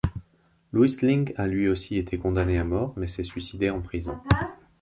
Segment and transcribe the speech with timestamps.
[0.73, 4.17] Louis Lingg a lui aussi été condamné à mort, mais s'est suicidé en prison.